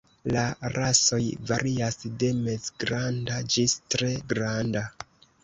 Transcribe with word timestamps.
La 0.35 0.43
rasoj 0.77 1.19
varias 1.51 1.99
de 2.23 2.31
mezgranda 2.47 3.39
ĝis 3.57 3.77
tre 3.97 4.11
granda. 4.35 4.85